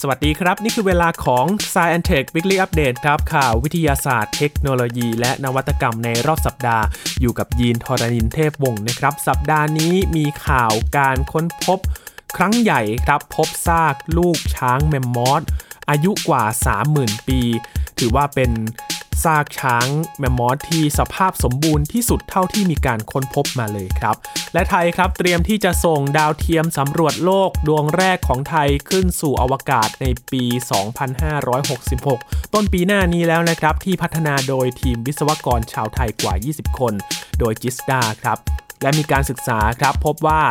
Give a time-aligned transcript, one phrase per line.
[0.00, 6.84] สวัสดีครับ นี่คือเวลาของ Science Tech Weekly Update ครับข่าววิทยาศาสตร์เทคโนโลยี และนวัตกรรมในรอบสัปดาห์
[7.20, 11.78] อยู่กับยีนทรณินเทพวงศ์นะครับ สัปดาห์นี้มีข่าวการค้นพบ
[12.36, 15.42] ครั้งใหญ่ครับพบซากลูกช้างแมมมอส
[15.90, 16.44] อายุกว่า
[16.86, 17.40] 30,000 ปี
[17.98, 18.50] ถือว่าเป็น
[19.26, 19.86] ซากช้าง
[20.18, 24.16] แมมมอสที่สภาพสมบูรณ์ที่สุดเท่าที่มีการค้นพบมาเลยครับ
[24.54, 30.44] และไทยครับเตรียมที่จะส่งดาวเทียมสำรวจโลกดวงแรกของไทยขึ้นสู่อวกาศในปี
[31.68, 36.94] 2566 ต้นปีหน้านี้แล้วนะครับที่พัฒนาโดยทีมวิศวกรชาวไทยกว่า 20 คน
[37.38, 40.42] โดยจิสดาครับ และมีการศึกษาครับพบว่า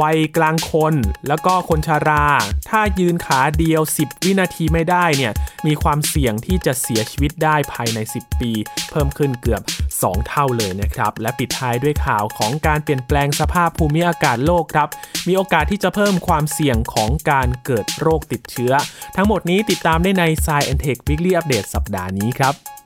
[0.00, 0.94] วัยกลางคน
[1.28, 2.26] แล้วก็คนชารา
[2.68, 5.32] ถ้ายืนขาเดียว 10 วินาทีไม่ได้เนี่ย
[5.66, 8.52] มีความเสี่ยงที่จะเสียชีวิตได้ภายใน 10 ปี
[8.90, 9.62] เพิ่มขึ้นเกือบ
[9.94, 14.88] 2 เท่าเลยนะครับ และปิดท้ายด้วยข่าวของการเปลี่ยนแปลงสภาพภูมิอากาศโลกครับ
[15.28, 18.72] มีโอกาสที่จะเพิ่มความเสี่ยงของการเกิดโรคติดเชื้อ
[19.16, 22.77] ทั้งหมดนี้ติดตามได้ใน s c i e n Tech Weekly Update สัปดาห์นี้ครับ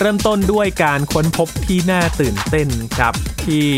[0.00, 3.68] เริ่มต้นด้วยการค้นพบที่น่าตื่นเต้นครับ ที่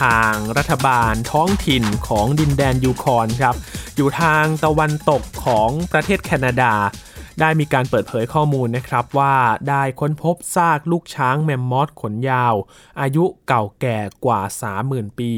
[0.00, 3.56] ทางรัฐบาลท้องถิ่นของดินแดนยูคอนครับ
[3.96, 6.72] อยู่ทางตะวันตกของประเทศแคนาดา
[7.40, 9.36] ได้มีการเปิดเผยข้อมูลนะครับว่า
[9.68, 12.54] ได้ค้นพบซากลูกช้างแมมมอสขนยาว
[13.00, 14.40] อายุเก่าแก่กว่า
[14.80, 15.32] 30,000 ปี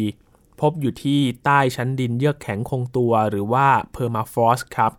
[0.60, 4.92] พบอยู่ที่ใต้ชั้นดินเยือกแข็งคงตัวหรือว่า permafrost ครับ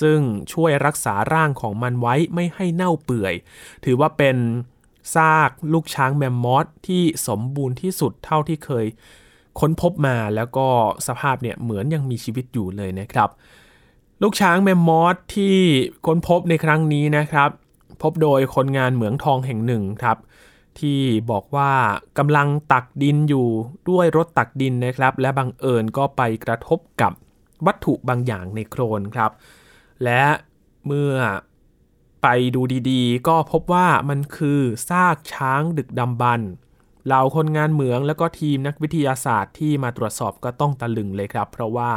[0.00, 0.18] ซึ่ง
[0.52, 3.34] ช่วยรักษาร่างของมันไว้ไม่ให้เน่าเปื่อย
[3.84, 4.36] ถือว่าเป็น
[5.14, 8.86] ซากลูกช้างแมมมอสที่สมบูรณ์ที่สุดเท่าที่เคย
[9.60, 10.66] ค้นพบมาแล้วก็
[11.06, 13.28] สภาพเนี่ยเหมือนยังมีชีวิตอยู่เลยนะครับ
[14.22, 15.56] ลูกช้างแมมมอสที่
[16.06, 17.50] ค้นพบในครั้งนี้นะครับ
[18.02, 20.18] พบโดยคนงานเหมืองทองแห่งหนึ่งครับ
[20.78, 21.72] ที่บอกว่า
[22.18, 23.48] กำลังตักดินอยู่
[23.90, 27.12] ด้วยรถตักดินนะครับ และบังเอิญก็ไปกระทบกับ
[27.66, 29.30] วัตถุบางอย่างในโครนครับ
[30.04, 30.22] และ
[30.86, 31.12] เมื่อ
[32.22, 36.40] ไปดูดีๆ ก็พบว่ามันคือซากช้างดึกดำบรร
[37.06, 41.90] เหล่าคนงานเหมืองแล้วก็ทีมนักวิทยาศาสตร์ที่มาตรวจสอบก็ต้องตะลึงเลยครับ เพราะว่า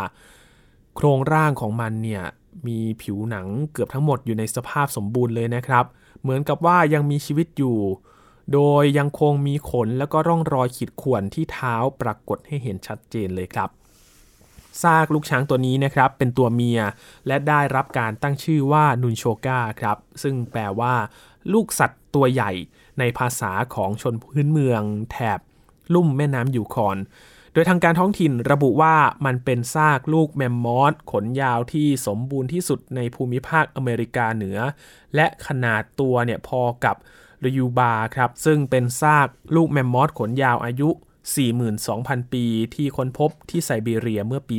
[0.96, 2.24] โครงร่างของมันเนี่ย
[2.68, 5.86] มีผิวหนังเกือบทั้งหมดอยู่ในสภาพสมบูรณ์เลยนะครับ
[6.22, 7.78] เหมือนกับว่ายังมีชีวิตอยู่
[8.54, 13.70] โดยยังคงมีขนแล้วก็ร่องรอยขีดข่วนที่เท้าปรากฏให้เห็นชัดเจนเลยครับ
[14.84, 16.82] ซากลูกช้างตัวนี้นะครับเป็นตัวเมีย
[17.28, 20.94] และได้รับการตั้งชื่อว่านุนโชกาครับซึ่งแปลว่า
[21.54, 22.52] ลูกสัตว์ตัวใหญ่
[23.00, 25.40] ในภาษาของชนพื้นเมือง แถบ
[25.94, 26.98] ลุ่มแม่น้ำยูคอน
[27.54, 28.96] โดยทางการท้องถิ่นระบุว่า
[29.26, 34.58] มันเป็นซากลูกแมมมอสขนยาวที่สมบูรณ์ที่สุดในภูมิภาคอเมริกาเหนือ
[35.16, 36.96] และขนาดตัวเนี่ยพอกับ
[37.44, 40.90] รยูบาครับซึ่งเป็นซากลูกแมมมอสขนยาวอายุ
[41.22, 42.46] 42,000 ปี
[42.76, 44.58] ที่ค้นพบที่ไซบีเรียเมื่อปี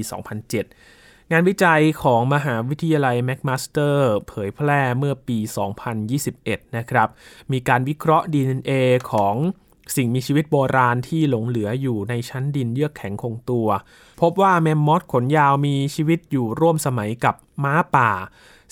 [0.65, 5.39] 2007 งานวิจัยของมหาวิทยาลัยแมคมาสเตอร์เผยแพร่เมื่อปี
[6.07, 7.09] 2021 นะครับ
[7.53, 8.71] มีการวิเคราะห์ DNA
[9.13, 9.35] ของ
[9.97, 13.69] สิ่งมีชีวิตโบราณที่หลงเหลืออยู่ในชั้นดินเยือกแข็งคงตัว
[14.21, 17.35] พบว่าแมมมอสขนยาวมีชีวิตอยู่ร่วมสมัยกับ
[17.65, 18.11] ม้าป่า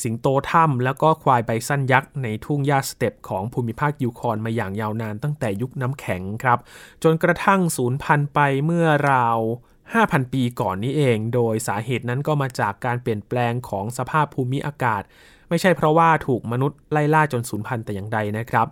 [0.03, 6.59] สิงโตถ้ำแล้วก็ควายไบซันยักษ์ในทุ่งหญ้าสเตปป์ของภูมิภาคยูคอนมาอย่างยาวนานตั้งแต่ยุคน้ำแข็งครับ
[7.03, 9.39] จนกระทั่งสูญพันธุ์ไปเมื่อราว
[9.87, 15.03] 5,000 ปีก่อนนี้เอง โดยสาเหตุนั้นก็มาจากการเปลี่ยนแปลงของสภาพภูมิอากาศ
[15.49, 18.67] ไม่ใช่เพราะว่าถูกมนุษย์ไล่ล่าจนสูญพันธุ์แต่อย่างใดนะครับ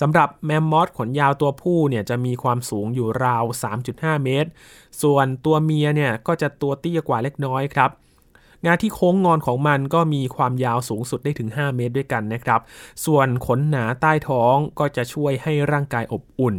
[0.00, 3.44] สำหรับแมมมอสขนยาวตัวผู้เนี่ยจะมีความสูงอยู่ราว
[3.84, 4.50] 3.5 เมตร
[5.02, 7.90] ส่วนตัวเมียเนี่ยก็จะตัวเตี้ยกว่าเล็กน้อยครับ
[8.64, 12.60] งาที่โค้งงอนของมันก็มีความยาวสูงสุดได้ถึง 5 เมตรด้วยกันนะครับ
[13.04, 16.54] ส่วนขนหนาใต้ท้องก็จะช่วยให้ร่างกายอบอุ่น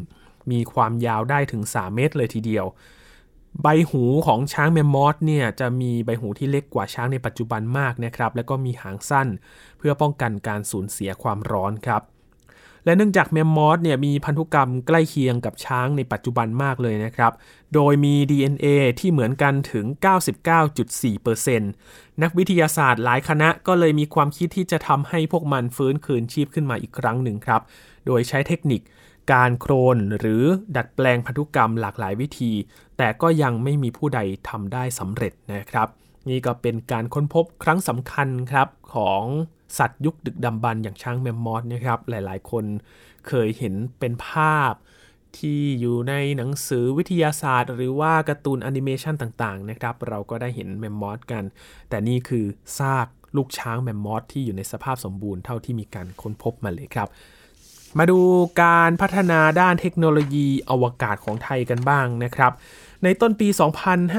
[0.51, 2.65] มีความยาวได้ถึง 3 เมตรเลยทีเดียว
[3.61, 9.27] ใบหูของช้างแมมมอสเนี่ยจะมีใบหูที่เล็กกว่าช้างในปัจจุบันมากนะครับ และก็มีหางสั้น
[9.77, 12.01] เพื่อป้องกันการสูญเสียความร้อนครับ
[12.87, 17.31] และเนื่องจากแมมมอสเนี่ยมีพันธุกรรมใกล้เคียงกับช้างในปัจจุบันมากเลยนะครับ
[17.73, 18.65] โดยมี DNA
[18.99, 19.85] ที่เหมือนกันถึง
[20.63, 21.59] 99.4%
[22.21, 27.61] นักวิทยาศาสตร์หลายคณะก็เลยมีความคิดที่จะทำให้พวกมันฟื้นคืนชีพขึ้นมาอีกครั้งหนึ่งครับ
[28.05, 28.81] โดยใช้เทคนิค
[29.31, 30.43] การโคลนหรือ
[30.75, 32.51] ดัดแปลงพันธุกรรมหลากหลายวิธี
[32.97, 34.19] แต่ก็ยังไม่มีผู้ใด
[34.49, 35.89] ทำได้สำเร็จนะครับ
[36.29, 39.23] นี่ก็เป็นการค้นพบครั้งสำคัญครับของ
[39.77, 42.65] สัตว์ยุคดึกดำบรรพ์อย่างช้างแมมมอธนะครับหลายๆ คน
[43.27, 44.73] เคยเห็นเป็นภาพ
[45.37, 51.43] ที่อยู่ในหนังสือวิทยาศาสตร์ หรือว่าการ์ตูนแอนิเมชันต่างๆนะครับเราก็ได้เห็นแมมมอธกัน
[51.89, 52.45] แต่นี่คือ
[52.77, 57.09] ซากลูกช้างแมมมอสที่อยู่ในสภาพสมบูรณ์เท่าที่มีการค้นพบมาเลยครับ
[57.97, 58.19] มาดู
[58.63, 62.51] การพัฒนาด้านเทคโนโลยีอวกาศของไทยกันบ้างนะครับ
[63.03, 63.47] ในต้นปี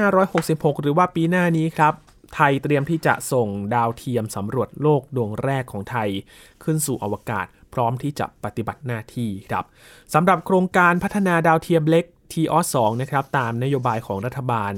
[0.05, 1.93] 2566 หรือว่าปีหน้านี้ครับ
[2.35, 6.09] ไทยเตรียมที่จะส่งดาวเทียมสำรวจโลกดวงแรกของไทย
[6.63, 9.63] ขึ้นสู่อวกาศ พร้อมที่จะปฏิบัติหน้าที่ครับ
[10.13, 14.73] สำหรับโครงการพัฒนาดาวเทียมเล็ก t o 2นะครับ ตามนโยบายของรัฐบาล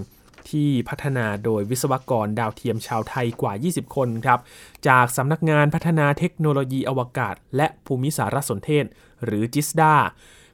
[0.49, 4.39] ที่พัฒนาโดยวิศวกรดาวเทียมชาวไทยกว่า 20 คนครับ
[4.87, 8.85] จากสำนักงานพัฒนาเทคโนโลยีอวกาศ และภูมิสารสนเทศ
[9.25, 9.93] หรือจิสดา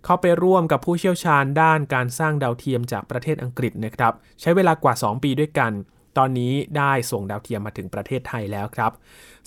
[0.05, 5.71] เข้าไปร่วมกับผู้เชี่ยวชาญด้านการสร้างดาวเทียมจากประเทศอังกฤษนะครับ ใช้เวลากว่า 2 ปีด้วยกัน
[6.17, 8.91] ตอนนี้ได้ส่งดาวเทียมมาถึงประเทศไทยแล้วครับ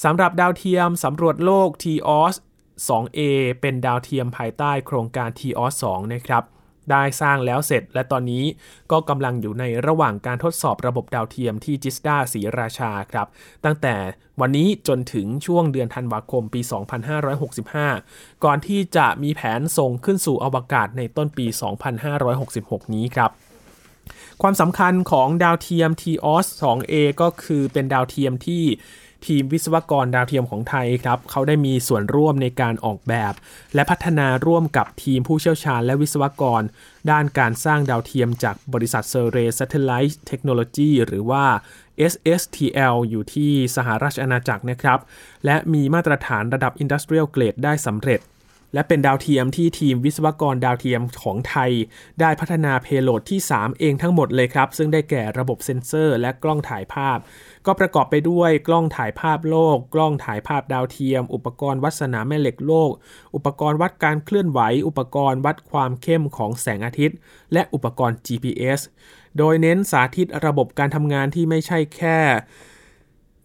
[0.05, 2.35] สำหรับดาวเทียมสำรวจโลก TOS
[2.89, 3.21] 2A
[3.61, 6.43] เป็นดาวเทียมภายใต้โครงการ TOS 2นะครับ
[6.91, 8.45] ได้สร้างแล้วเสร็จ และตอนนี้
[8.93, 13.27] ก็กำลังอยู่ในระหว่างการทดสอบระบบดาวเทียมที่จิสดาศรีราชาครับ
[13.65, 13.95] ตั้งแต่
[14.41, 16.61] วันนี้จนถึงช่วงเดือนธันวาคมปี
[17.33, 21.47] 2565 ก่อนที่จะมีแผนส่งขึ้นสู่อวกาศในต้นปี
[22.21, 23.31] 2566 นี้ครับ
[24.43, 28.65] ความสำคัญของดาวเทียม TOS 2A ก็คือเป็นดาวเทียมที่
[29.27, 33.35] ทีมวิศวกรดาวเทียมของไทยครับเขาได้มีส่วนร่วมในการออกแบบ
[33.75, 36.63] และพัฒนาร่วมกับทีมผู้เชี่ยวชาญและวิศวกร
[37.11, 41.45] ด้านการสร้างดาวเทียมจากบริษัทเซอร์เรย์ Satellite Technology หรือว่า
[42.13, 44.99] SSTL อยู่ที่สหราชอาณาจักรนะครับ
[45.45, 48.21] และมีมาตรฐานระดับ Industrial Grade ได้สำเร็จ
[48.75, 51.71] และเป็นดาวเทียมที่ทีมวิศวกรดาวเทียมของไทย
[52.21, 57.19] ได้พัฒนา payload ที่ 3 เองทั้งหมดเลยครับ ซึ่งได้แก่ระบบเซ็นเซอร์ และกล้องถ่ายภาพ
[57.67, 62.91] ก็ประกอบไปด้วยกล้องถ่ายภาพโลก กล้องถ่ายภาพดาวเทียม อุปกรณ์วัดสนามแม่เหล็กโลก
[63.35, 67.17] อุปกรณ์วัดการเคลื่อนไหว อุปกรณ์วัดความเข้มของแสงอาทิตย์
[67.53, 68.81] และอุปกรณ์ GPS
[69.39, 72.19] โดยเน้นสาธิตระบบการทำงานที่ไม่ใช่แค่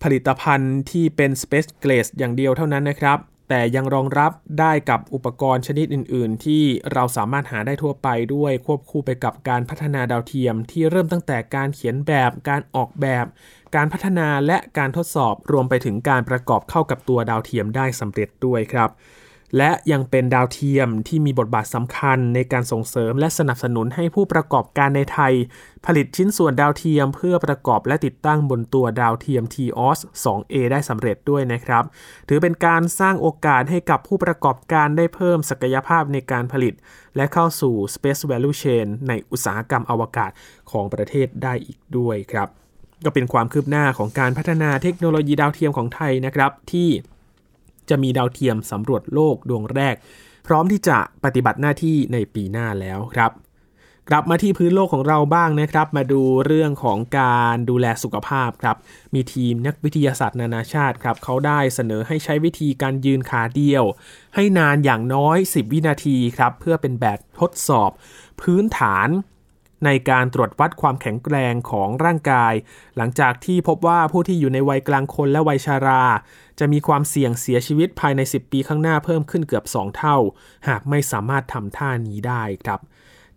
[0.04, 3.20] ผลิตภัณฑ์ที่เป็น Space Grade อย่างเดียวเท่านั้นนะครับ
[3.50, 6.64] แต่ยังรองรับได้กับอุปกรณ์ชนิดอื่น ๆ ที่
[6.94, 13.26] เราสามารถหาได้ทั่วไปด้วยควบคู่ไปกับการพัฒนาดาวเทียม ที่เริ่มตั้งแต่การเขียนแบบ การออกแบบ
[13.76, 18.90] การพัฒนาและการทดสอบรวมไปถึงการประกอบเข้ากับตัวดาวเทียมได้สำเร็จด้วยครับ
[19.58, 25.34] และยังเป็นดาวเทียมที่มีบทบาทสำคัญในการส่งเสริมและสนับสนุนให้ผู้ประกอบการในไทย
[25.86, 31.84] ผลิตชิ้นส่วนดาวเทียมเพื่อประกอบและติดตั้งบนตัวดาวเทียม TOS 2A ได้สำเร็จด้วยนะครับ
[32.30, 36.74] ถือเป็นการสร้างโอกาสให้กับผู้ประกอบการได้เพิ่มศักยภาพในการผลิต
[37.16, 40.32] และเข้าสู่ Space Value Chain ในอุตสาหกรรมอวกาศ
[40.72, 42.48] ของประเทศได้อีกด้วยครับ
[43.06, 46.90] ก็เป็นความคืบหน้าของการพัฒนาเทคโนโลยีดาวเทียมของไทยนะครับที่
[47.90, 49.96] จะมีดาวเทียมสำรวจโลกดวงแรก
[50.48, 53.32] พร้อมที่จะปฏิบัติหน้าที่ในปีหน้าแล้วครับ
[54.10, 58.78] กลับมาที่พื้นโลกของเราบ้างนะครับ มาดูเรื่องของการดูแลสุขภาพครับ
[59.14, 63.84] มีทีมนักวิทยาศาสตร์นานาชาติครับเขาได้เสนอให้ใช้วิธีการยืนขาเดียว
[64.36, 67.92] ให้นานอย่างน้อย 10 วินาทีครับเพื่อเป็นแบบทดสอบ
[68.42, 69.10] พื้นฐาน
[69.86, 72.54] ในการตรวจวัดความแข็งแกร่งของร่างกาย
[72.98, 76.04] หลังจากที่พบว่าผู้ที่อยู่ในวัยกลางคนและวัยชารา
[76.60, 80.18] จะมีความเสี่ยงเสียชีวิตภายใน 10 ปีข้างหน้าเพิ่มขึ้นเกือบ 2 เท่า
[80.68, 82.82] หากไม่สามารถทำท่านี้ได้ครับ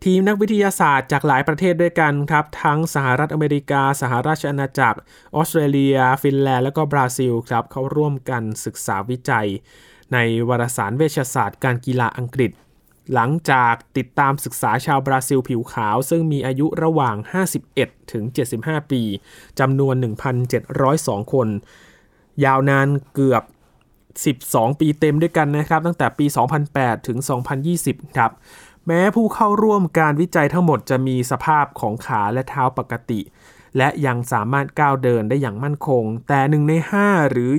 [0.04, 4.98] ทีมนักวิทยาศาสตร์จากหลายประเทศด้วยกันครับ ทั้งสหรัฐอเมริกา สหราชอาณาจักร
[5.34, 9.48] ออสเตรเลีย ฟินแลนด์ และก็บราซิลครับเขาร่วมกันศึกษาวิจัย
[10.12, 12.50] ในวารสารเวชศาสตร์การกีฬาอังกฤษ
[13.15, 17.17] หลังจากติดตามศึกษาชาวบราซิลผิวขาว ซึ่งมีอายุระหว่าง
[17.65, 18.24] 51 ถึง
[18.58, 19.03] 75 ปี
[19.60, 19.94] จำนวน
[20.65, 21.48] 1,702 คน
[22.44, 23.43] ยาวนานเกือบ
[24.12, 26.27] 12 ปีเต็มด้วยกันนะครับ ตั้งแต่ปี
[26.67, 27.19] 2008 ถึง
[27.67, 28.31] 2020 ครับ
[28.86, 33.20] แม้ผู้เข้าร่วมการวิจัยทั้งหมดจะมีสภาพของขาและเท้าปกติ
[33.77, 36.72] และยังสามารถก้าวเดินได้อย่างมั่นคง แต่ 1 ใน
[37.03, 37.50] 5 หรือ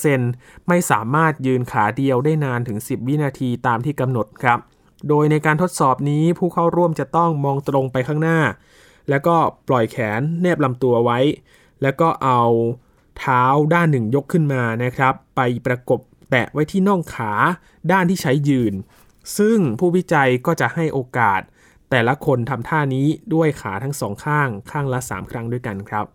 [0.00, 4.58] 21%ไม่สามารถยืนขาเดียวได้นานถึง 10 วินาทีตามที่กำหนดครับ
[5.08, 8.38] โดยในการทดสอบนี้ผู้เข้าร่วมจะต้องมองตรงไปข้างหน้า
[9.10, 9.36] แล้วก็
[9.68, 11.18] ปล่อยแขนแนบลำตัวไว้
[11.82, 12.42] แล้วก็เอา
[13.18, 13.42] เท้า
[13.74, 17.32] ด้านหนึ่งยกขึ้นมานะครับ ไปประกบแตะไว้ที่น่องขา
[17.92, 18.74] ด้านที่ใช้ยืน
[19.38, 21.40] ซึ่งผู้วิจัยก็จะให้โอกาส
[21.90, 26.06] แต่ละคนทำท่านี้ด้วยขาทั้งสองข้างข้างละ 3 ครั้งด้วยกันครับ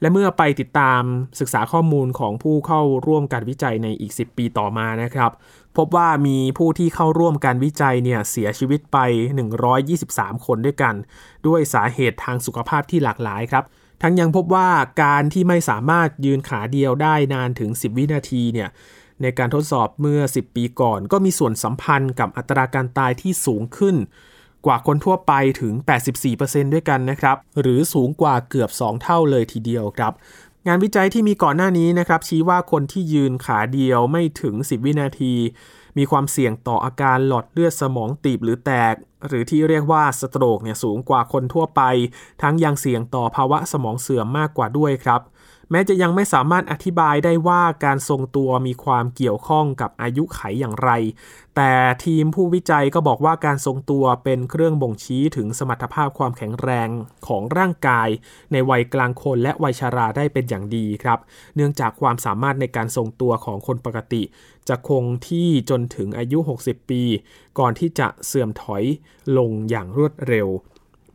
[0.00, 1.02] และเมื่อไปติดตาม
[1.40, 5.30] ศึกษาข้อมูลของผู้เข้าร่วมการวิจัยในอีก 10 ปีต่อมานะครับ
[5.76, 8.98] พบว่ามีผู้ที่เข้าร่วมการวิจัยเนี่ยเสียชีวิตไป
[9.72, 10.94] 123 คนด้วยกัน
[11.46, 13.64] ด้วยสาเหตุทางสุขภาพที่หลากหลายครับ
[14.02, 14.68] ทั้งยังพบว่า
[15.04, 18.68] การที่ไม่สามารถยืนขาเดียวได้นานถึง 10 วินาทีเนี่ย
[19.22, 23.96] ในการทดสอบเมื่อ 10 ปีก่อน ก็มีส่วนสัมพันธ์กับอัตราการตายที่สูงขึ้น
[24.66, 25.74] กว่าคนทั่วไปถึง
[26.24, 30.12] 84%ด้วยกันนะครับ หรือสูงกว่าเกือบ 2 เท่าเลยทีเดียวครับ
[30.68, 35.34] งานวิจัยที่มีก่อนหน้านี้นะครับ ชี้ว่าคนที่ยืนขาเดียวไม่ถึง 10 วินาที
[35.98, 38.94] มีความเสี่ยงต่ออาการหลอดเลือดสมองตีบหรือแตก
[39.28, 41.82] หรือที่เรียกว่าสโตรกเนี่ยสูงกว่าคนทั่วไป
[42.42, 45.20] ทั้งยังเสี่ยงต่อภาวะสมองเสื่อมมากกว่าด้วยครับ
[45.70, 50.90] แม้จะยังไม่สามารถอธิบายได้ว่าการทรงตัวมีความเกี่ยวข้องกับอายุไขอย่างไร
[51.56, 51.72] แต่
[52.04, 56.88] ทีมผู้วิจัยก็บอกว่าการทรงตัวเป็นเครื่องบ่งชี้ถึงสมรรถภาพความแข็งแรง
[57.26, 58.08] ของร่างกาย
[58.52, 61.18] ในวัยกลางคนและวัยชาราได้เป็นอย่างดีครับ
[61.56, 64.22] เนื่องจากความสามารถในการทรงตัวของคนปกติ
[64.68, 67.02] จะคงที่จนถึงอายุ 60 ปี
[67.58, 68.84] ก่อนที่จะเสื่อมถอย
[69.38, 70.48] ลงอย่างรวดเร็ว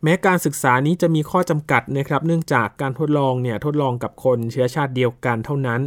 [0.02, 5.80] แม้การศึกษานี้จะมีข้อจำกัดนะครับ เนื่องจากการทดลองเนี่ยทดลองกับคนเชื้อชาติเดียวกันเท่านั้น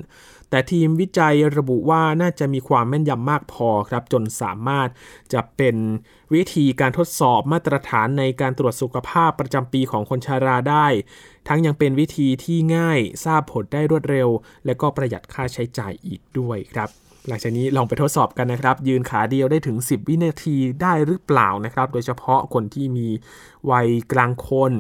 [0.50, 4.90] แต่ทีมวิจัยระบุว่าน่าจะมีความแม่นยำมากพอครับ จนสามารถ
[5.34, 5.76] จะเป็น
[6.34, 10.88] วิธีการทดสอบมาตรฐานในการตรวจสุขภาพประจำปีของคนชาราได้
[11.48, 14.30] ทั้งยังเป็นวิธีที่ง่ายทราบผลได้รวดเร็ว
[14.66, 23.08] และก็ประหยัดค่าใช้จ่ายอีกด้วยครับ หลังจากนี้ลองไปทดสอบกันนะครับ ยืนขาเดียวได้ถึง 10 วินาทีได้หรือเปล่านะครับ โดยเฉพาะคนที่มี
[23.72, 24.72] วัยกลางคน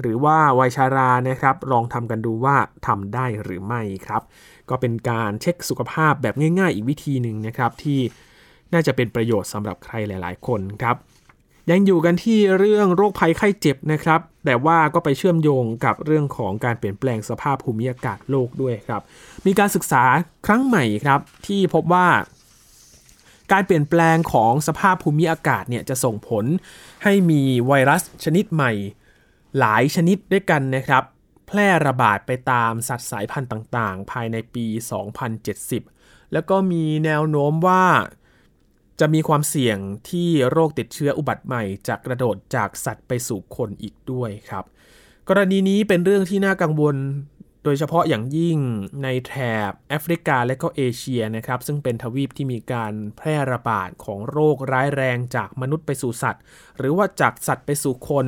[0.00, 2.56] หรือว่าวัยชารานะครับ ลองทำกันดูว่า
[2.86, 4.22] ทำได้หรือไม่ครับ
[4.70, 8.00] ก็เป็นการเช็คสุขภาพแบบง่าย ๆ อีกวิธีหนึ่งนะครับที่
[8.72, 10.96] น่าจะเป็นประโยชน์สำหรับใครหลาย ๆ คนครับ
[11.70, 19.02] ยังอยู่กันที่เรื่องโรคภัยไข้เจ็บนะครับ แต่ว่าก็ไปเชื่อมโยงกับเรื่องของการเปลี่ยนแปลงสภาพภูมิอากาศโลกด้วยครับ
[19.46, 20.02] มีการศึกษา
[20.46, 22.06] ครั้งใหม่ครับที่พบว่า
[23.52, 26.44] การเปลี่ยนแปลงของสภาพภูมิอากาศเนี่ยจะส่งผล
[27.04, 28.72] ให้มีไวรัสชนิดใหม่
[29.58, 31.02] หลายชนิดด้วยกันนะครับ
[31.46, 34.66] แพร่ระบาดไปตามสัตว์สายพันธุ์ต่างๆ ภายในปี
[35.50, 37.84] 2070 แล้วก็มีแนวโน้มว่า
[39.00, 39.78] จะมีความเสี่ยง
[40.10, 44.64] ที่โรคติดเชื้ออุบัติใหม่จะกระโดดจากสัตว์ไปสู่คนอีกด้วยครับ
[45.28, 46.96] กรณีนี้เป็นเรื่องที่น่ากังวล
[47.64, 48.58] โดยเฉพาะอย่างยิ่ง
[49.02, 49.34] ในแถ
[49.70, 56.42] บแอฟริกาและก็เอเชียนะครับ ซึ่งเป็นทวีปที่มีการแพร่ระบาดของโรคร้ายแรงจากมนุษย์ไปสู่สัตว์
[56.78, 58.26] หรือว่าจากสัตว์ไปสู่คน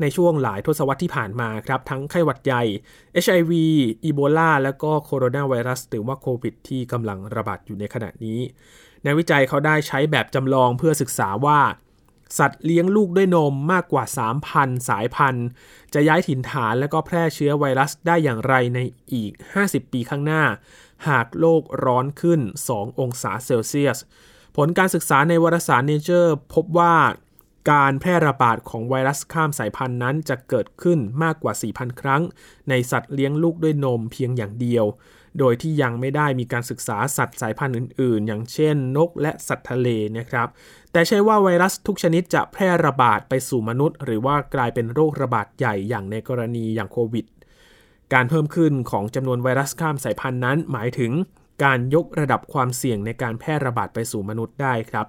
[0.00, 2.62] ในช่วงหลายทศวรรษที่ผ่านมาครับ ทั้งไข้หวัดใหญ่
[3.24, 3.52] HIV
[4.04, 8.40] อีโบลาและก็โคโรนาไวรัส หรือว่าโควิดที่กำลังระบาดอยู่ในขณะนี้
[9.04, 11.60] นักวิจัยเขาได้ใช้แบบจำลองเพื่อศึกษาว่า
[12.38, 14.04] สัตว์เลี้ยงลูกด้วยนมมากกว่า
[14.46, 15.46] 3,000 สายพันธุ์
[15.94, 18.78] จะย้ายถิ่นฐานและก็แพร่เชื้อไวรัสได้อย่างไรใน
[19.12, 19.32] อีก
[19.62, 20.42] 50 ปีข้างหน้า
[21.08, 22.40] หากโลกร้อนขึ้น
[22.70, 23.98] 2 องศาเซลเซียส
[24.56, 26.94] ผลการศึกษาในวารสาร Nature พบว่า
[27.72, 32.22] การแพร่ระบาดของไวรัสข้ามสายพันธุ์นั้นจะเกิดขึ้นมากกว่า 4,000 ครั้ง
[32.68, 34.84] ในสัตว์เลี้ยงลูกด้วยนมเพียงอย่างเดียว
[35.38, 40.48] โดยที่ยังไม่ได้มีการศึกษาสัตว์สายพันธุ์อื่น ๆ อย่างเช่น นกและสัตว์ทะเลนะครับ
[40.92, 47.26] แต่ใช่ว่าไวรัสทุกชนิดจะแพร่ระบาดไปสู่มนุษย์ หรือว่ากลายเป็นโรคระบาดใหญ่อย่างในกรณีอย่างโควิด
[48.12, 51.12] การเพิ่มขึ้นของจำนวนไวรัสข้ามสายพันธุ์นั้น หมายถึง
[51.64, 55.06] การยกระดับความเสี่ยงในการแพร่ระบาดไปสู่มนุษย์ได้ครับ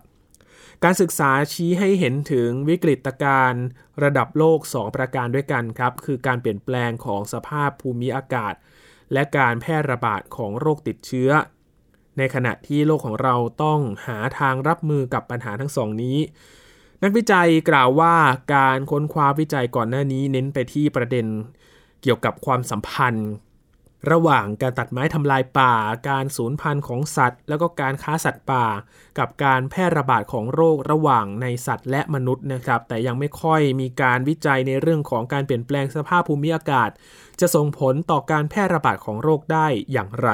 [0.83, 3.65] การศึกษาชี้ให้เห็นถึงวิกฤตการณ์
[4.03, 8.53] ระดับโลก 2 ประการด้วยกันครับ คือการเปลี่ยนแปลงของสภาพภูมิอากาศ
[9.13, 11.29] และการแพร่ระบาดของโรคติดเชื้อ
[12.17, 16.17] ในขณะที่โลกของเราต้องหาทางรับมือกับปัญหาทั้งสองนี้
[17.03, 18.15] นักวิจัยกล่าวว่า
[18.55, 21.25] การค้นคว้าวิจัยก่อนหน้านี้เน้นไปที่ประเด็น
[22.01, 23.29] เกี่ยวกับความสัมพันธ์
[24.11, 25.73] ระหว่างการตัดไม้ทำลายป่า
[26.09, 28.65] การสูญพันธุ์ของสัตว์ แล้วก็การค้าสัตว์ป่า
[29.19, 36.89] กับการแพร่ระบาดของโรคระหว่างในสัตว์และมนุษย์นะครับ แต่ยังไม่ค่อยมีการวิจัยในเรื่องของการเปลี่ยนแปลงสภาพภูมิอากาศ
[37.39, 40.29] จะส่งผลต่อการแพร่ระบาดของโรคได้อย่างไร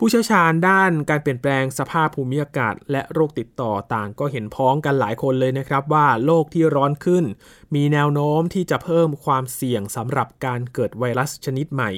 [0.02, 7.24] ู้เชี่ยวชาญด้านการเปลี่ยนแปลงสภาพภูมิอากาศ และโรคติดต่อต่างก็เห็นพ้องกันหลายคนเลยนะครับว่าโลกที่ร้อนขึ้น
[7.74, 11.90] มีแนวโน้มที่จะเพิ่มความเสี่ยงสำหรับการเกิดไวรัสชนิดใหม่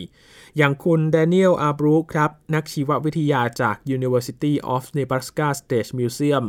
[0.56, 6.44] อย่างคุณแดเนียลอาบรูครับ นักชีววิทยาจาก University of Nebraska State Museum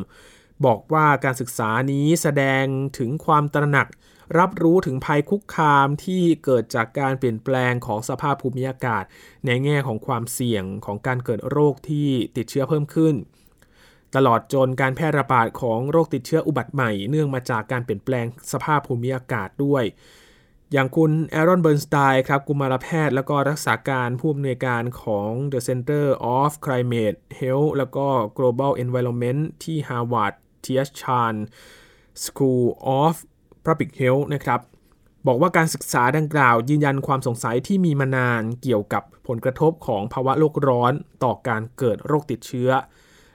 [0.66, 2.66] บอกว่าการศึกษานี้แสดง
[2.98, 3.88] ถึงความตระหนัก
[4.38, 9.04] รับรู้ถึงภัยคุกคามที่เกิดจากการเปลี่ยนแปลงของสภาพภูมิอากาศ
[9.46, 12.08] ในแง่ของความเสี่ยงของการเกิดโรคที่
[12.38, 13.16] ติดเชื้อเพิ่มขึ้น
[14.16, 19.84] ตลอดจนการแพร่ระบาดของโรคติดเชื้ออุบัติใหม่ เนื่องมาจากการเปลี่ยนแปลงสภาพภูมิอากาศด้วย
[20.72, 26.06] อย่างคุณแอรอนเบิร์นสไตน์ครับกุมารแพทย์ แล้วก็รักษาการผู้อำนวยการของ The Center
[26.38, 28.08] of Climate Health แล้วก็
[28.38, 30.34] Global Environment ที่ Harvard
[30.64, 31.36] t h Chan
[32.26, 32.66] School
[33.02, 33.16] of
[33.66, 34.60] Public Health นะครับ
[35.28, 42.72] บอกว่าการศึกษาดังกล่าวยืนยันความสงสัยที่มีมานานเกี่ยวกับผลกระทบของภาวะโลกร้อนต่อการเกิดโรคติดเชื้อ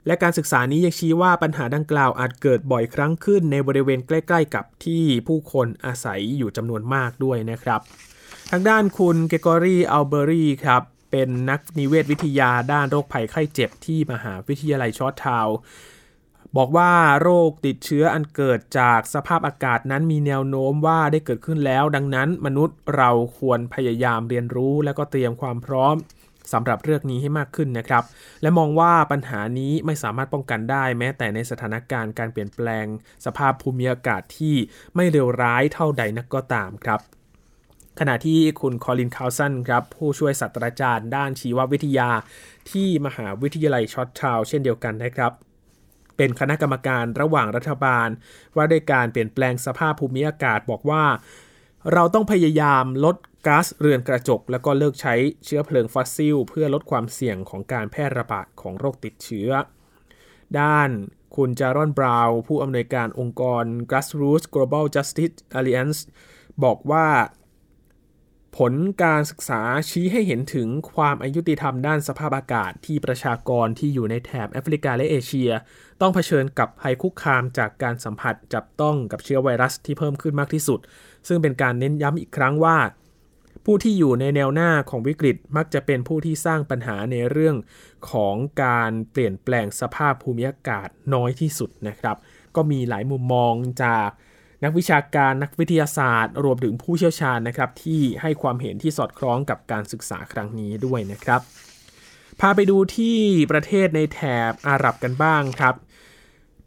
[0.07, 7.81] และการศึกษานี้ยังชี้ว่าปัญหาดังกล่าวอาจเกิดบ่อยครั้งขึ้นในบริเวณใกล้ ๆ กับที่ผู้คนอาศัยอยู่จำนวนมากด้วยนะครับ
[8.51, 15.55] ทางด้านคุณเกกอรี่อัลเบอรี่ครับเป็นนักนิเวศวิทยาด้านโรคภัยไข้เจ็บที่มหาวิทยาลัยชอตทาวน์
[16.57, 25.95] บอกว่าโรคติดเชื้ออันเกิดจากสภาพอากาศนั้นมีแนวโน้มว่าได้เกิดขึ้นแล้ว ดังนั้นมนุษย์เราควรพยายามเรียนรู้และก็เตรียมความพร้อม
[26.53, 28.03] สำหรับเรื่องนี้ให้มากขึ้นนะครับ
[28.41, 32.85] และมองว่าปัญหานี้ไม่สามารถป้องกันได้แม้แต่ในสถานการณ์การเปลี่ยนแปลง
[33.25, 34.55] สภาพภูมิอากาศที่
[34.95, 36.99] ไม่เลวร้ายเท่าใดนักก็ตามครับ
[37.99, 42.09] ขณะที่คุณคอลินคาร์ลสันครับผู้ช่วยศาสตราจารย์ด้านชีววิทยา
[42.71, 45.31] ที่มหาวิทยาลัยจอร์จทาวน์เช่นเดียวกันนะครับ
[46.17, 48.07] เป็นคณะกรรมการระหว่างรัฐบาล
[48.55, 51.05] ว่าด้วยการเปลี่ยนแปลงสภาพภูมิอากาศบอกว่า
[51.93, 53.15] เราต้องพยายามลด
[53.47, 59.49] ก๊าซเรือนกระจก แล้วก็เลิกใช้เชื้อเพลิงฟอสซิล เพื่อลดความเสี่ยงของการแพร่ระบาดของโรคติดเชื้อ
[60.59, 60.89] ด้าน
[61.35, 65.99] คุณจารอนบราวน์ผู้อำนวยการองค์กร Grassroots Global Justice Alliance
[66.63, 67.07] บอกว่า
[68.57, 75.51] ผลการศึกษาชี้ให้เห็นถึงความอายุติธรรมด้านสภาพอากาศที่ประชากรที่อยู่ในแถบแอฟริกาและเอเชีย
[76.01, 80.79] ต้องเผชิญกับภัยคุกคามจากการสัมผัสจับต้องกับเชื้อไวรัสที่เพิ่มขึ้นมากที่สุด
[81.27, 82.77] ซึ่งเป็นการเน้นย้ำอีกครั้งว่า
[83.65, 87.55] ผู้ที่อยู่ในแนวหน้าของวิกฤตมักจะเป็นผู้ที่สร้างปัญหาในเรื่อง
[88.11, 92.17] ของการเปลี่ยนแปลงสภาพภูมิอากาศน้อยที่สุดนะครับ
[92.55, 94.09] ก็มีหลายมุมมองจาก
[94.65, 101.41] นักวิชาการนักวิทยาศาสตร์ รวมถึงผู้เชี่ยวชาญนะครับที่ให้ความเห็นที่สอดคล้องกับการศึกษาครั้งนี้ด้วยนะครับ
[102.39, 103.17] พาไปดูที่
[103.51, 104.19] ประเทศในแถ
[104.49, 105.75] บอาหรับกันบ้างครับ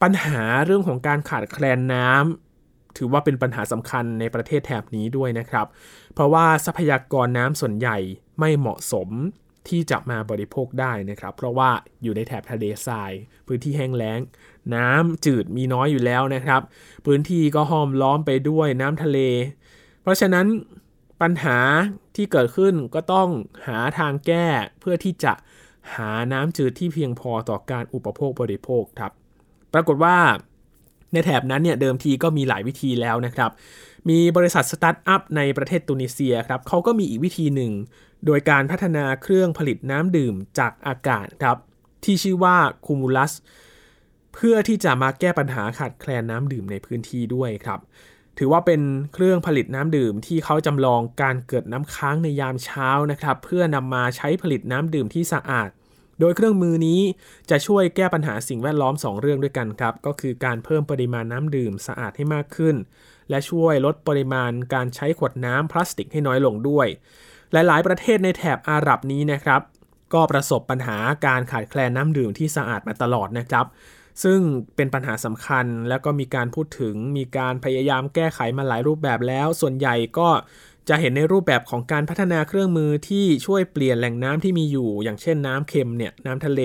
[0.03, 5.67] ปัญหาเรื่องของการขาดแคลนน้ำถือว่าเป็นปัญหาสำคัญในประเทศแถบนี้ด้วยนะครับ
[6.15, 7.99] เพราะว่าทรัพยากรน้ำส่วนใหญ่
[8.39, 9.09] ไม่เหมาะสม
[9.71, 11.71] ที่จะมาบริโภคได้นะครับ เพราะว่า
[12.03, 13.13] อยู่ในแถบทะเลทราย
[13.47, 14.21] พื้นที่แห้งแล้ง
[14.75, 16.61] น้ำจืดมีน้อยอยู่แล้วนะครับ
[17.07, 19.19] พื้นที่ก็ห้อมล้อมไปด้วยน้ำทะเล
[20.03, 20.47] เพราะฉะนั้น
[21.21, 21.59] ปัญหา
[22.17, 23.29] ที่เกิดขึ้นก็ต้อง
[23.67, 24.47] หาทางแก้
[24.81, 25.33] เพื่อที่จะ
[25.95, 29.13] หาน้ำจืดที่เพียงพอต่อการอุปโภคบริโภคครับ
[29.75, 30.17] ปรากฏว่า
[31.13, 33.51] ในแถบนั้นเนี่ยเดิมทีก็มีหลายวิธีแล้วนะครับ
[34.09, 37.73] มีบริษัทสตาร์ทอัพในประเทศตุนิเซียครับเขาก็มีอีกวิธีหนึ่ง
[38.27, 41.57] โดยการพัฒนาเครื่องผลิตน้ำดื่มจากอากาศครับ
[42.05, 43.33] ที่ชื่อว่า Kumulus
[44.35, 47.81] เพื่อที่จะมาแก้ปัญหาขาดแคลนน้ำดื่มในพื้นที่ด้วยครับ
[48.39, 48.81] ถือว่าเป็น
[49.15, 55.71] เครื่องผลิตน้ำดื่มที่เขาจำลองการเกิดน้ำค้างในยามเช้านะครับ เพื่อนำมาใช้ผลิตน้ำดื่มที่สะอาด
[56.21, 57.01] โดยเครื่องมือนี้
[57.51, 62.77] จะช่วยแก้ปัญหาสิ่งแวดล้อม 2 เรื่องด้วยกันครับ ก็คือการเพิ่มปริมาณน้ำดื่มสะอาดให้มากขึ้น
[63.31, 66.89] และช่วยลดปริมาณการใช้ขวดน้ำพลาสติกให้น้อยลงด้วย
[67.53, 69.61] หลายๆ ประเทศในแถบอาหรับนี้นะครับ
[70.15, 73.67] ก็ประสบปัญหาการขาดแคลนน้ำดื่มที่สะอาดมาตลอดนะครับ
[74.25, 74.41] ซึ่ง
[74.77, 80.29] เป็นปัญหาสำคัญแล้วก็มีการพูดถึงมีการพยายามแก้ไขมาหลายรูปแบบแล้ว ส่วนใหญ่ก็
[80.89, 86.61] จะเห็นในรูปแบบของการพัฒนาเครื่องมือที่ช่วยเปลี่ยนแหล่งน้ำที่มีอยู่ อย่างเช่นน้ำเค็มเนี่ยน้ำทะเล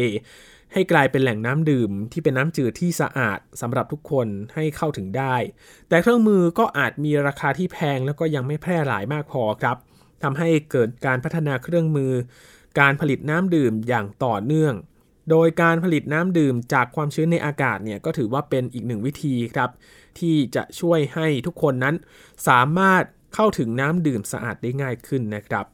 [0.74, 5.36] ให้กลายเป็นแหล่งน้ำดื่ม ที่เป็นน้ำจืดที่สะอาดสำหรับทุกคนให้เข้าถึงได้
[5.90, 9.78] แต่เครื่องมือก็อาจมีราคาที่แพงแล้วก็ยังไม่แพร่หลายมากพอครับ
[10.24, 12.12] ทำให้เกิดการพัฒนาเครื่องมือ
[12.80, 14.74] การผลิตน้ำดื่มอย่างต่อเนื่อง
[15.30, 19.70] โดยการผลิตน้ำดื่มจากความชื้นในอากาศเนี่ยก็ถือว่าเป็นอีกหนึ่งวิธีครับ
[20.20, 21.96] ที่จะช่วยให้ทุกคนนั้น
[22.48, 23.04] สามารถ
[23.36, 25.66] เข้าถึงน้ำดื่มสะอาดได้ง่ายขึ้นนะครับ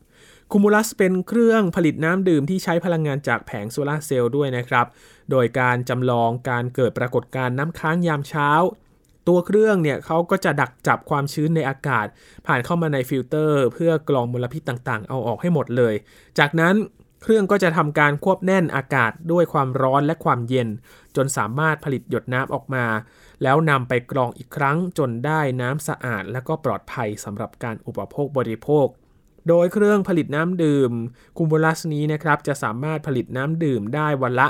[0.51, 4.85] คูมูลัสเป็นเครื่องผลิตน้ำดื่มที่ใช้พลังงานจากแผงโซลาร์เซลล์ด้วยนะครับ
[5.31, 8.49] โดยการจำลองการเกิดปรากฏการณ์น้ำค้างยามเช้า
[9.29, 12.05] ตัวเครื่องเนี่ยเขาก็จะดักจับความชื้นในอากาศ
[12.47, 15.93] ผ่านเข้ามาในฟิลเตอร์ เพื่อกรองมลพิษต่างๆ เอาออกให้หมดเลย
[16.39, 16.75] จากนั้น
[17.23, 20.69] เครื่องก็จะทำการควบแน่นอากาศด้วยความร้อนและความเย็น
[21.15, 22.85] จนสามารถผลิตหยดน้ำออกมา
[23.43, 28.87] แล้วนำไปกรองอีกครั้งจนได้น้ำสะอาด และก็ปลอดภัยสำหรับการอุปโภคบริโภค
[29.47, 30.91] โดยเครื่องผลิตน้ำดื่ม
[31.37, 34.47] คูมูลัสนี้นะครับจะสามารถผลิตน้ำดื่มได้วันละ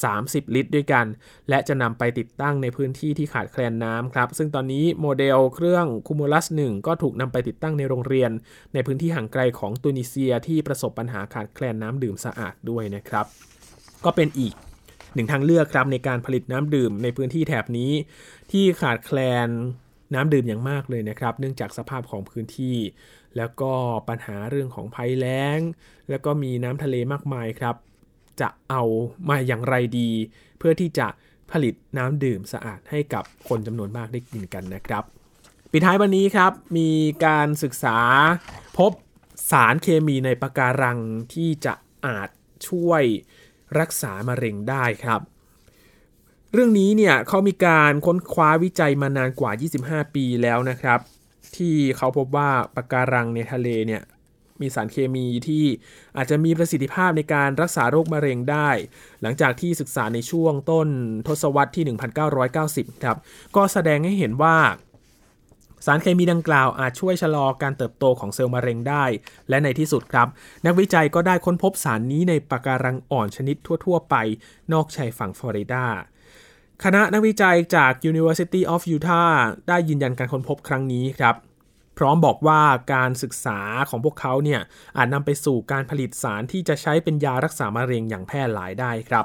[0.00, 1.06] 30 ลิตรด้วยกัน
[1.48, 8.30] และจะนำไปติดตั้งในพื้นที่ที่ขาดแคลนน้ำครับ ซึ่งตอนนี้โมเดลเครื่องคูมูลัส1ก็ถูกนำไปติดตั้งในโรงเรียน
[8.74, 13.26] ในพื้นที่ห่างไกลของตุนิเซียที่ประสบปัญหาขาดแคลนน้ำดื่มสะอาดด้วยนะครับ
[14.04, 14.54] ก็เป็นอีก
[15.14, 17.92] หนึ่งทางเลือกครับในการผลิตน้ำดื่มในพื้นที่แถบนี้
[18.52, 19.48] ที่ขาดแคลน
[20.14, 22.78] น้ำดื่มอย่างมากเลยนะครับ เนื่องจากสภาพของพื้นที่
[23.36, 23.72] แล้วก็
[24.08, 25.58] ปัญหาเรื่องของภัยแล้ง
[26.10, 27.76] แล้วก็มีน้ำทะเลมากมายครับ
[28.40, 28.82] จะเอา
[29.28, 30.10] มาอย่างไรดี
[30.58, 31.08] เพื่อที่จะ
[31.52, 35.04] ผลิตน้ำดื่มสะอาดให้กับคนจำนวนมากได้กินกันนะครับ
[35.72, 36.90] ปิดท้ายวันนี้ครับ มี
[37.26, 37.98] การศึกษา
[38.78, 38.92] พบ
[39.50, 40.98] สารเคมีในปะการัง
[41.34, 41.74] ที่จะ
[42.06, 42.28] อาจ
[42.68, 43.02] ช่วย
[43.78, 45.20] รักษามะเร็งได้ครับ
[46.52, 51.00] เรื่องนี้เนี่ยเขามีการค้นคว้าวิจัยมานานกว่า 25 ปีแล้วนะครับ
[51.56, 54.02] ที่เขาพบว่าปะการังในทะเลเนี่ย
[54.60, 55.64] มีสารเคมีที่
[56.16, 58.70] อาจจะมีประสิทธิภาพในการรักษาโรคมะเร็งได้
[59.22, 60.88] หลังจากที่ศึกษาในช่วงต้น
[61.28, 61.84] ทศวรรษที่
[62.44, 63.16] 1990 ครับ
[63.56, 64.56] ก็แสดงให้เห็นว่า
[65.86, 69.04] สารเคมีดังกล่าวอาจช่วยชะลอการเติบโตของเซลล์มะเร็งได้
[69.48, 70.28] และในที่สุดครับ
[70.66, 74.14] นักวิจัยก็ได้ค้นพบสารนี้ในปะการังอ่อนชนิดทั่ว ๆ ไป
[74.72, 75.84] นอกชายฝั่งฟลอริดา
[76.84, 79.32] คณะนักวิจัยจาก University of Utah
[79.68, 81.34] ได้ยืนยันการค้นพบครั้งนี้ครับ
[81.98, 82.62] พร้อมบอกว่า
[82.94, 84.60] การศึกษาของพวกเขาเนี่ย
[84.96, 89.24] อาจนำไปสู่การผลิตสารที่จะใช้เป็นยารักษามะเร็งอย่างแพร่หลายได้ครับ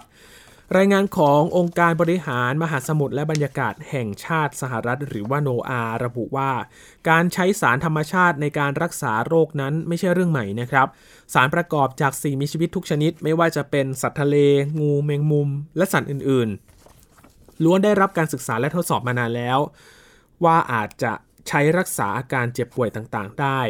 [0.77, 6.51] รายงานขององค์การบริหารมหาสมุทรและบรรยากาศแห่งชาติสหรัฐ หรือว่าโนอาระบุว่า
[7.09, 10.87] การใช้สารธรรมชาติในการรักษาโรคนั้นไม่ใช่เรื่องใหม่นะครับ
[11.33, 14.35] สารประกอบจากสิ่งมีชีวิตทุกชนิด ไม่ว่าจะเป็นสัตว์ทะเล
[14.79, 16.74] งูแมงมุม และสัตว์อื่นๆ
[17.63, 19.59] ล้วนได้รับการศึกษาและทดสอบมานานแล้ว
[20.43, 21.13] ว่าอาจจะ
[21.47, 23.61] ใช้รักษาอาการเจ็บป่วยต่างๆ ได้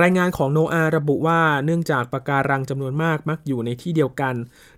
[0.00, 4.34] รายงานของโนอาระบุว่าเนื่องจากปะการังจำนวนมากมักอยู่ในที่เดียวกัน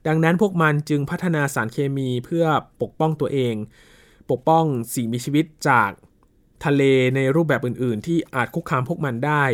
[0.07, 2.45] ดังนั้นพวกมันจึงพัฒนาสารเคมีเพื่อ
[2.83, 3.55] ปกป้องตัวเอง
[4.31, 5.91] ปกป้องสิ่งมีชีวิตจาก
[6.65, 6.83] ทะเล
[7.17, 9.45] ในรูปแบบอื่น ๆ ที่อาจคุกคามพวกมันได้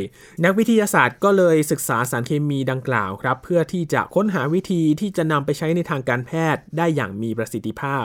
[0.44, 8.04] นักวิทยาศาสตร์ก็เลยศึกษาสารเคมีดังกล่าวครับ เพื่อที่จะค้นหาวิธีที่จะนำไปใช้ในทางการแพทย์ได้อย่างมีประสิทธิภาพ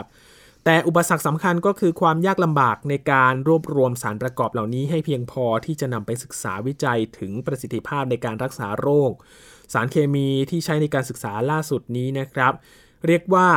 [0.64, 9.12] แต่อุปสรรคสำคัญก็คือความยากลำบากในการรวบรวมสารประกอบเหล่านี้ให้เพียงพอที่จะนำไปศึกษาวิจัยถึงประสิทธิภาพในการรักษาโรค
[9.72, 12.52] สารเคมีที่ใช้ในการศึกษาล่าสุดนี้นะครับ
[13.06, 13.48] เรียกว่า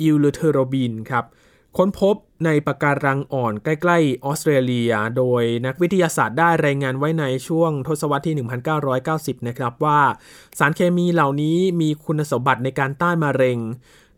[0.00, 1.24] eleutherobin ครับ
[1.76, 8.36] ค้นพบในปะการังอ่อนใกล้ๆออสเตรเลีย โดยนักวิทยาศาสตร์ได้รายงานไว้ในช่วงทศวรรษที่
[8.90, 10.00] 1990 นะครับว่า
[10.58, 13.58] สารเคมีเหล่านี้มีคุณสมบัติในการต้านมะเร็ง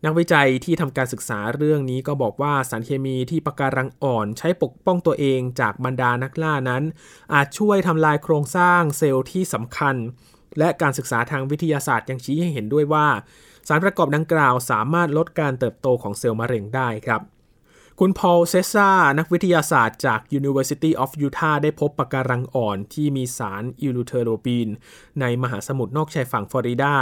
[0.04, 6.82] นักวิจัยที่ทำการศึกษาเรื่องนี้ก็บอกว่าสารเคมีที่ปะการังอ่อนใช้ปกป้องตัวเองจากบรรดานักล่านั้น
[7.34, 9.96] อาจช่วยทำลายโครงสร้างเซลล์ที่สำคัญ
[10.58, 13.06] และการศึกษาทางวิทยาศาสตร์ยังชี้ให้เห็นด้วยว่า
[13.68, 17.22] สารประกอบดังกล่าวสามารถลดการเติบโตของเซลล์มะเร็งได้ครับ
[18.00, 24.68] คุณพอลเซซ่า นักวิทยาศาสตร์จาก University of Utah ได้พบปะการังอ่อนที่มีสาร eleutherobin
[25.20, 26.94] ในมหาสมุทรนอกชายฝั่งฟลอริดา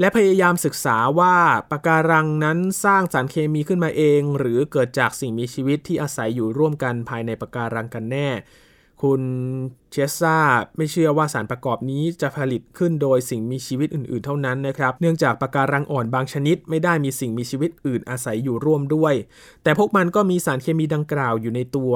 [0.00, 1.36] และพยายามศึกษาว่า
[1.70, 8.28] ปะการังนั้นสร้างสารเคมีขึ้นมาเอง หรือเกิดจากสิ่งมีชีวิตที่อาศัยอยู่ร่วมกันภายในปะการังกันแน่
[9.02, 9.22] คุณ
[9.90, 10.38] เชสซา
[10.76, 19.14] ไม่เชื่อว่าสารประกอบนี้จะผลิตขึ้นโดยสิ่งมีชีวิตอื่นๆ เท่านั้นนะครับ เนื่องจากปะการังอ่อนบางชนิดไม่ได้มีสิ่งมีชีวิตอื่นอาศัยอยู่ร่วมด้วย
[19.62, 21.92] แต่พวกมันก็มีสารเคมีดังกล่าวอยู่ในตัว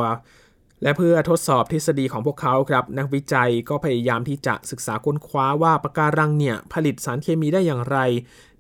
[0.83, 7.99] และเพื่อทดสอบทฤษฎีของพวกเขาครับ นักวิจัยก็พยายามที่จะศึกษาค้นคว้าว่าปะการังเนี่ยผลิตสารเคมีได้อย่างไร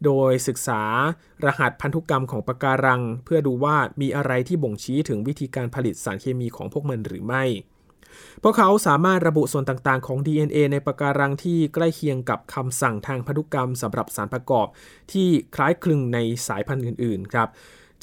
[0.05, 0.83] โดยศึกษา
[1.45, 7.45] รหัสพันธุกรรมของปะการัง เพื่อดูว่ามีอะไรที่บ่งชี้ถึงวิธีการผลิตสารเคมีของพวกมันหรือไม่
[8.43, 14.67] พวกเขาสามารถระบุส่วนต่างๆ ของ DNA ในปะการังที่ใกล้เคียงกับคำสั่งทางพันธุกรรมสำหรับสารประกอบ
[15.13, 17.49] ที่คล้ายคลึงในสายพันธุ์อื่น ๆ ครับ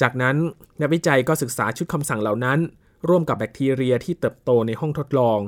[0.02, 0.36] จากนั้น
[0.82, 2.60] นักวิจัยก็ศึกษาชุดคำสั่งเหล่านั้น
[3.08, 5.40] ร่วมกับแบคทีเรียที่เติบโตในห้องทดลอง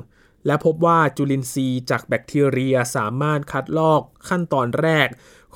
[0.46, 5.08] และพบว่าจุลินทรีย์จากแบคทีเรียสามารถคัดลอกขั้นตอนแรก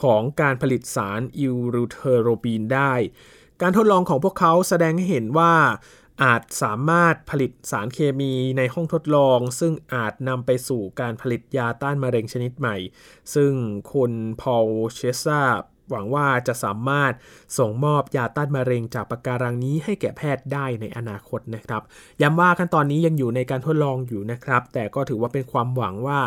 [0.02, 2.92] ของการผลิตสารอิรูเทโรบีนได้
[3.62, 5.54] การทดลองของพวกเขาแสดงให้เห็นว่า
[6.22, 12.76] อาจสามารถผลิตสารเคมีในห้องทดลอง ซึ่งอาจนำไปสู่การผลิตยาต้านมะเร็งชนิดใหม่
[13.34, 13.52] ซึ่ง
[13.92, 15.42] คุณพอลเชสซา
[15.90, 17.12] หวังว่าจะสามารถ
[17.58, 21.82] ส่งมอบยาต้านมะเร็งจากปะการังนี้ให้แก่แพทย์ได้ในอนาคตนะครับ
[22.22, 26.20] ย้ำว่าขั้นตอนนี้ยังอยู่ในการทดลองอยู่นะครับ แต่ก็ถือว่าเป็นความหวังว่า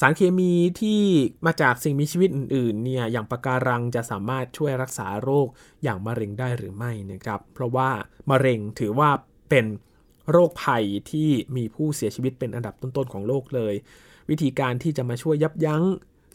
[0.00, 1.02] สารเคมีที่
[1.46, 5.46] มาจากสิ่งมีชีวิตอื่นๆเนี่ยอย่างปะการังจะสามารถช่วยรักษาโรค
[5.82, 7.90] อย่างมะเร็งได้หรือไม่นะครับ เพราะว่า
[8.30, 9.10] มะเร็งถือว่า
[9.50, 9.66] เป็น
[10.30, 13.74] โรคภัยที่มีผู้เสียชีวิตเป็นอันดับต้นๆของโลกเลย
[14.30, 15.82] วิธีการที่จะมาช่วยยับยั้ง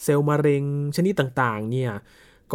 [0.03, 0.63] เซลล์มะเร็ง
[0.95, 1.91] ชนิดต่างๆเนี่ย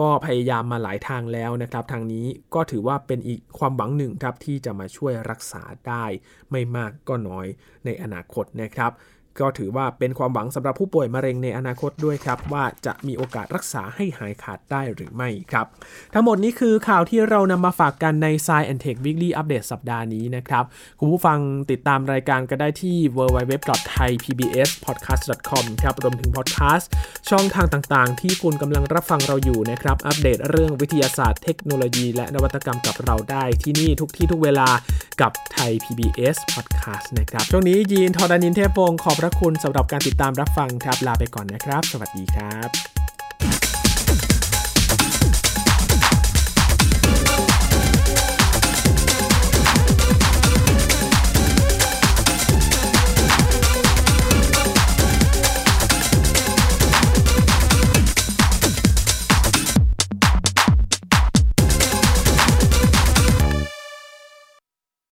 [0.00, 6.04] ก็พยายามมาหลายทางแล้วนะครับ ทางนี้ก็ถือว่าเป็นอีกความหวังหนึ่งครับที่จะมาช่วยรักษาได้
[6.50, 7.46] ไม่มากก็น้อย
[7.84, 8.92] ในอนาคตนะครับ
[9.40, 15.66] ก็ถือว่าเป็นความหวังสำหรับผู้ป่วยมะเร็งในอนาคตด้วยครับ ว่าจะมีโอกาสรักษาให้หายขาดได้หรือไม่ครับ
[16.14, 20.64] ทั้งหมดนี้คือข่าวที่เรานำมาฝากกันใน Science and Tech Weekly Update สัปดาห์นี้นะครับ
[21.00, 21.38] คุณผู้ฟัง
[21.70, 26.88] ติดตามรายการก็ได้ที่ www.thaipbspodcast.com ครับรวมถึงพอดแคสต์
[27.31, 34.68] ช่องทางต่างๆ ที่คุณกำลังรับฟังเราอยู่นะครับ อัปเดตเรื่องวิทยาศาสตร์เทคโนโลยี และนวัตกรรมกับเราได้ที่นี่ทุกที่ทุกเวลา
[35.20, 43.19] กับไทย PBS Podcast นะครับช่วงนี้ยีนทอดานินเทพวงศ์ขอบพระคุณสำหรับการติดตามรับฟังครับ ลาไปก่อนนะครับ สวัสดีครับ